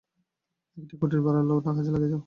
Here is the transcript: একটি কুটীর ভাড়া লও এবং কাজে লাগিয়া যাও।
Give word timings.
একটি 0.77 0.95
কুটীর 0.97 1.21
ভাড়া 1.21 1.41
লও 1.41 1.57
এবং 1.57 1.63
কাজে 1.67 1.91
লাগিয়া 1.91 2.09
যাও। 2.09 2.19